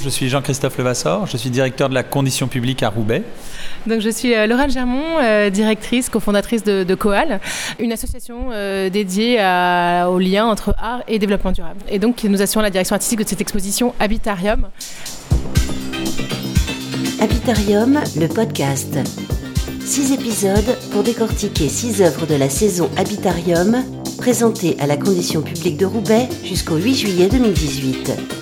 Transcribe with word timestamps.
Je 0.00 0.10
suis 0.10 0.28
Jean-Christophe 0.28 0.78
Levasseur, 0.78 1.26
je 1.26 1.36
suis 1.36 1.50
directeur 1.50 1.88
de 1.88 1.94
la 1.94 2.04
condition 2.04 2.46
publique 2.46 2.84
à 2.84 2.88
Roubaix. 2.88 3.24
Donc 3.88 4.00
je 4.00 4.08
suis 4.08 4.32
euh, 4.32 4.46
Laurent 4.46 4.68
Germont, 4.68 5.18
euh, 5.20 5.50
directrice, 5.50 6.08
cofondatrice 6.08 6.62
de, 6.62 6.84
de, 6.84 6.94
Coal, 6.94 7.40
une 7.80 7.90
association 7.90 8.50
euh, 8.52 8.90
dédiée 8.90 9.40
à, 9.40 10.08
au 10.08 10.20
lien 10.20 10.46
entre 10.46 10.72
art 10.78 11.02
et 11.08 11.18
développement 11.18 11.50
durable. 11.50 11.80
Et 11.88 11.98
donc 11.98 12.22
nous 12.22 12.40
assurons 12.40 12.62
la 12.62 12.70
direction 12.70 12.94
artistique 12.94 13.18
de 13.18 13.28
cette 13.28 13.40
exposition 13.40 13.92
Habitarium. 13.98 14.68
Habitarium, 17.20 17.98
le 18.16 18.28
podcast. 18.28 18.96
Six 19.84 20.12
épisodes 20.12 20.78
pour 20.92 21.02
décortiquer 21.02 21.68
six 21.68 22.02
œuvres 22.02 22.24
de 22.24 22.36
la 22.36 22.48
saison 22.48 22.88
Habitarium, 22.96 23.82
présentées 24.18 24.76
à 24.78 24.86
la 24.86 24.96
condition 24.96 25.42
publique 25.42 25.76
de 25.76 25.86
Roubaix 25.86 26.28
jusqu'au 26.44 26.76
8 26.76 26.94
juillet 26.94 27.28
2018. 27.28 28.37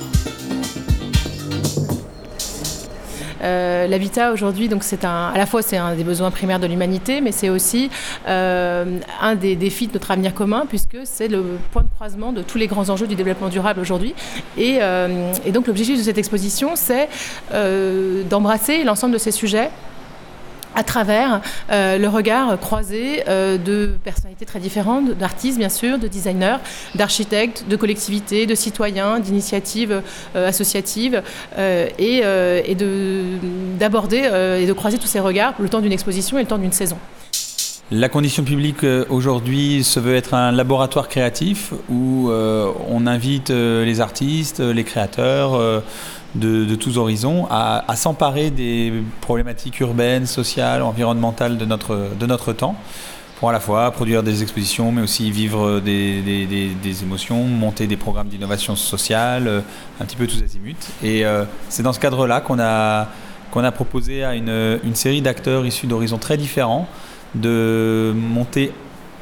Euh, 3.46 3.86
L'habitat 3.86 4.32
aujourd'hui, 4.32 4.68
c'est 4.80 5.04
à 5.04 5.32
la 5.36 5.46
fois 5.46 5.62
c'est 5.62 5.76
un 5.76 5.94
des 5.94 6.04
besoins 6.04 6.30
primaires 6.30 6.58
de 6.58 6.66
l'humanité, 6.66 7.20
mais 7.20 7.32
c'est 7.32 7.48
aussi 7.48 7.90
euh, 8.26 8.98
un 9.20 9.34
des 9.34 9.56
défis 9.56 9.86
de 9.86 9.92
notre 9.94 10.10
avenir 10.10 10.34
commun, 10.34 10.64
puisque 10.68 10.98
c'est 11.04 11.28
le 11.28 11.58
point 11.72 11.82
de 11.82 11.88
croisement 11.88 12.32
de 12.32 12.42
tous 12.42 12.58
les 12.58 12.66
grands 12.66 12.88
enjeux 12.90 13.06
du 13.06 13.14
développement 13.14 13.48
durable 13.48 13.80
aujourd'hui. 13.80 14.14
Et, 14.56 14.78
euh, 14.80 15.32
donc 15.52 15.66
l'objectif 15.66 15.98
de 15.98 16.02
cette 16.02 16.18
exposition, 16.18 16.72
c'est 16.74 17.08
d'embrasser 18.28 18.84
l'ensemble 18.84 19.14
de 19.14 19.18
ces 19.18 19.30
sujets 19.30 19.70
à 20.76 20.84
travers 20.84 21.40
euh, 21.72 21.98
le 21.98 22.08
regard 22.08 22.60
croisé 22.60 23.24
euh, 23.28 23.58
de 23.58 23.96
personnalités 24.04 24.44
très 24.44 24.60
différentes, 24.60 25.16
d'artistes 25.16 25.58
bien 25.58 25.70
sûr, 25.70 25.98
de 25.98 26.06
designers, 26.06 26.58
d'architectes, 26.94 27.64
de 27.68 27.76
collectivités, 27.76 28.46
de 28.46 28.54
citoyens, 28.54 29.18
d'initiatives 29.18 30.02
euh, 30.36 30.48
associatives, 30.48 31.22
et, 31.98 32.18
et 32.18 32.76
d'aborder 33.78 34.18
et 34.60 34.66
de 34.66 34.72
croiser 34.72 34.98
tous 34.98 35.06
ces 35.06 35.20
regards 35.20 35.54
le 35.58 35.68
temps 35.68 35.80
d'une 35.80 35.92
exposition 35.92 36.38
et 36.38 36.42
le 36.42 36.46
temps 36.46 36.58
d'une 36.58 36.72
saison. 36.72 36.98
La 37.92 38.08
condition 38.08 38.42
publique 38.42 38.84
aujourd'hui 39.10 39.84
se 39.84 40.00
veut 40.00 40.16
être 40.16 40.34
un 40.34 40.50
laboratoire 40.50 41.08
créatif 41.08 41.72
où 41.88 42.28
on 42.30 43.06
invite 43.06 43.50
les 43.50 44.00
artistes, 44.00 44.58
les 44.58 44.82
créateurs, 44.82 45.82
de, 46.36 46.74
tous 46.74 46.98
horizons 46.98 47.46
à, 47.50 47.84
s'emparer 47.96 48.50
des 48.50 48.92
problématiques 49.20 49.80
urbaines, 49.80 50.26
sociales, 50.26 50.82
environnementales 50.82 51.58
de 51.58 51.64
notre, 51.64 52.10
de 52.18 52.26
notre 52.26 52.52
temps 52.52 52.76
pour 53.38 53.50
à 53.50 53.52
la 53.52 53.60
fois 53.60 53.90
produire 53.90 54.22
des 54.22 54.42
expositions, 54.42 54.92
mais 54.92 55.02
aussi 55.02 55.30
vivre 55.30 55.80
des, 55.80 56.22
des, 56.22 57.02
émotions, 57.02 57.44
monter 57.44 57.86
des 57.86 57.98
programmes 57.98 58.28
d'innovation 58.28 58.76
sociale, 58.76 59.46
euh, 59.46 59.60
un 60.00 60.06
petit 60.06 60.16
peu 60.16 60.26
tous 60.26 60.42
azimuts. 60.42 60.74
Et 61.02 61.26
euh, 61.26 61.44
c'est 61.68 61.82
dans 61.82 61.92
ce 61.92 62.00
cadre-là 62.00 62.40
qu'on 62.40 62.58
a, 62.58 63.08
qu'on 63.50 63.62
a 63.62 63.72
proposé 63.72 64.24
à 64.24 64.34
une, 64.34 64.80
une 64.82 64.94
série 64.94 65.20
d'acteurs 65.20 65.66
issus 65.66 65.86
d'horizons 65.86 66.16
très 66.16 66.38
différents 66.38 66.88
de 67.40 68.12
monter 68.14 68.72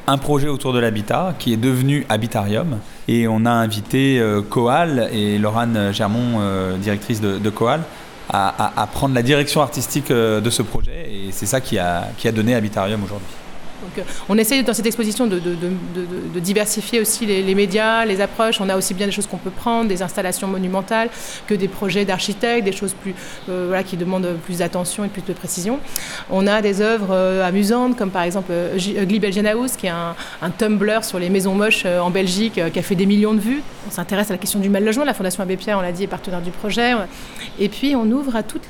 un 0.06 0.18
projet 0.18 0.48
autour 0.48 0.72
de 0.72 0.78
l'habitat 0.78 1.34
qui 1.38 1.52
est 1.52 1.56
devenu 1.56 2.06
Habitarium. 2.08 2.78
Et 3.08 3.26
on 3.28 3.46
a 3.46 3.50
invité 3.50 4.18
euh, 4.18 4.42
Coal 4.42 5.08
et 5.12 5.38
Laurane 5.38 5.92
Germont, 5.92 6.40
euh, 6.40 6.76
directrice 6.76 7.20
de, 7.20 7.50
Coal, 7.50 7.80
à, 8.30 8.88
prendre 8.92 9.14
la 9.14 9.22
direction 9.22 9.62
artistique 9.62 10.10
euh, 10.10 10.40
de 10.40 10.50
ce 10.50 10.62
projet. 10.62 11.08
Et 11.10 11.32
c'est 11.32 11.46
ça 11.46 11.60
qui 11.60 11.78
a 11.78 12.32
donné 12.34 12.54
Habitarium 12.54 13.02
aujourd'hui. 13.02 13.28
Euh, 13.98 14.02
on 14.28 14.38
essaye 14.38 14.62
dans 14.62 14.74
cette 14.74 14.86
exposition 14.86 15.26
de, 15.26 15.40
diversifier 16.40 17.00
aussi 17.00 17.26
les, 17.26 17.54
médias, 17.54 18.04
les 18.04 18.20
approches. 18.20 18.60
On 18.60 18.68
a 18.68 18.76
aussi 18.76 18.94
bien 18.94 19.06
des 19.06 19.12
choses 19.12 19.26
qu'on 19.26 19.38
peut 19.38 19.50
prendre, 19.50 19.88
des 19.88 20.02
installations 20.02 20.48
monumentales, 20.48 21.10
que 21.46 21.54
des 21.54 21.68
projets 21.68 22.04
d'architectes, 22.04 22.64
des 22.64 22.72
choses 22.72 22.94
plus, 22.94 23.14
euh, 23.48 23.82
qui 23.82 23.96
demandent 23.96 24.36
plus 24.44 24.58
d'attention 24.58 25.04
et 25.04 25.08
plus 25.08 25.22
de 25.22 25.32
précision. 25.32 25.78
On 26.30 26.46
a 26.46 26.62
des 26.62 26.80
œuvres 26.80 27.08
euh, 27.10 27.46
amusantes, 27.46 27.96
comme 27.96 28.10
par 28.10 28.22
exemple 28.22 28.50
euh, 28.50 28.76
Ugly 28.76 29.20
qui 29.20 29.86
est 29.86 29.90
un, 29.90 30.14
Tumblr 30.58 31.04
sur 31.04 31.18
les 31.18 31.30
maisons 31.30 31.54
moches 31.54 31.84
en 31.86 32.10
Belgique, 32.10 32.60
qui 32.72 32.78
a 32.78 32.82
fait 32.82 32.94
des 32.94 33.06
millions 33.06 33.34
de 33.34 33.40
vues. 33.40 33.62
On 33.88 33.90
s'intéresse 33.90 34.30
à 34.30 34.34
la 34.34 34.38
question 34.38 34.60
du 34.60 34.68
mal 34.68 34.84
logement. 34.84 35.04
La 35.04 35.14
Fondation 35.14 35.42
Abbé 35.42 35.56
Pierre, 35.56 35.78
on 35.78 35.80
l'a 35.80 35.92
dit, 35.92 36.04
est 36.04 36.08
partenaire 36.08 36.40
du 36.40 36.50
projet. 36.50 36.92
Et 37.58 37.68
puis, 37.68 37.96
on 37.96 38.10
ouvre 38.10 38.36
à 38.36 38.42
tous 38.42 38.60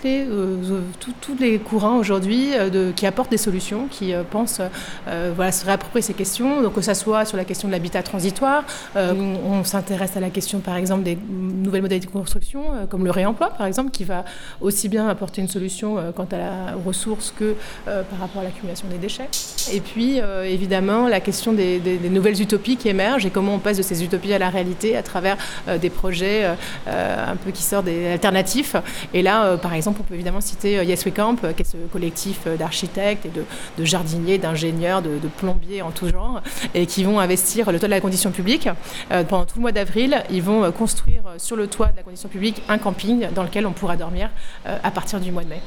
les 1.41 1.59
courants 1.59 1.97
aujourd'hui 1.97 2.51
qui 2.97 3.07
apportent 3.07 3.31
des 3.31 3.37
solutions, 3.37 3.87
qui 3.91 4.13
pensent 4.31 4.61
voilà, 5.07 5.53
se 5.53 5.65
réapproprier 5.65 6.03
ces 6.03 6.15
questions, 6.15 6.63
donc 6.63 6.75
que 6.75 6.81
ce 6.81 6.95
soit 6.95 7.25
sur 7.25 7.37
la 7.37 7.45
question 7.45 7.69
de 7.69 7.73
l'habitat 7.73 8.03
transitoire, 8.03 8.65
euh, 8.97 9.13
on, 9.45 9.65
s'intéresse 9.65 10.17
à 10.17 10.21
la 10.21 10.31
question 10.31 10.61
par 10.61 10.77
exemple 10.77 11.05
des 11.05 11.17
nouvelles 11.29 11.83
modalités 11.83 12.07
de 12.07 12.13
construction, 12.13 12.63
euh, 12.75 12.87
comme 12.87 13.05
le 13.05 13.11
réemploi 13.11 13.51
par 13.51 13.67
exemple, 13.67 13.91
qui 13.91 14.05
va 14.05 14.25
aussi 14.61 14.89
bien 14.89 15.09
apporter 15.09 15.41
une 15.41 15.49
solution 15.49 15.99
euh, 15.99 16.13
quant 16.13 16.27
à 16.31 16.39
la, 16.39 16.77
aux 16.77 16.87
ressources 16.87 17.33
que 17.37 17.55
euh, 17.89 18.03
par 18.03 18.19
rapport 18.19 18.43
à 18.43 18.45
l'accumulation 18.45 18.87
des 18.89 18.99
déchets. 18.99 19.29
Et 19.73 19.81
puis 19.81 20.21
euh, 20.21 20.45
évidemment 20.45 21.09
la 21.09 21.21
question 21.21 21.53
des, 21.53 21.81
nouvelles 22.11 22.41
utopies 22.41 22.77
qui 22.77 22.89
émergent 22.89 23.27
et 23.27 23.31
comment 23.31 23.55
on 23.55 23.59
passe 23.59 23.77
de 23.77 23.83
ces 23.83 24.05
utopies 24.05 24.33
à 24.33 24.39
la 24.39 24.51
réalité 24.51 24.97
à 24.97 25.03
travers 25.03 25.37
des 25.81 25.91
projets 25.91 26.45
un 26.87 27.37
peu 27.37 27.51
qui 27.51 27.63
sortent 27.63 27.87
des 27.87 28.13
alternatifs. 28.13 28.77
Et 29.13 29.23
là 29.23 29.57
par 29.57 29.75
exemple 29.75 30.01
on 30.01 30.05
peut 30.05 30.15
évidemment 30.15 30.41
citer 30.41 30.85
Yes 30.85 31.05
We 31.05 31.15
Camp, 31.15 31.37
qui 31.37 31.63
est 31.63 31.65
ce 31.65 31.77
collectif 31.93 32.47
d'architectes 32.59 33.27
et 33.27 33.31
de 33.31 33.85
jardiniers, 33.85 34.39
d'ingénieurs, 34.39 34.84
de, 34.85 35.19
de, 35.19 35.29
plombiers 35.29 35.83
en 35.83 35.91
tout 35.91 36.09
genre, 36.09 36.43
et 36.75 36.87
qui 36.87 37.05
vont 37.05 37.19
investir 37.21 37.73
le 37.73 37.79
toit 37.79 37.89
de 37.89 37.95
la 37.95 38.01
condition 38.01 38.31
publique. 38.31 38.69
Euh, 39.11 39.25
pendant 39.25 39.45
tout 39.45 39.57
le 39.57 39.63
mois 39.63 39.73
d'avril, 39.73 40.23
ils 40.31 40.43
vont 40.43 40.71
construire 40.73 41.23
sur 41.39 41.57
le 41.57 41.67
toit 41.67 41.89
de 41.89 41.97
la 41.97 42.03
condition 42.03 42.29
publique 42.29 42.63
un 42.69 42.79
camping 42.79 43.29
dans 43.35 43.43
lequel 43.43 43.67
on 43.67 43.73
pourra 43.73 43.97
dormir 43.97 44.31
euh, 44.67 44.79
à 44.83 44.91
partir 44.91 45.21
du 45.21 45.33
mois 45.33 45.45
de 45.45 45.49
mai. 45.49 45.63